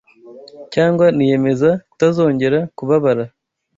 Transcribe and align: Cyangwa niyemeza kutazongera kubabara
Cyangwa 0.73 1.05
niyemeza 1.17 1.69
kutazongera 1.89 2.59
kubabara 2.77 3.23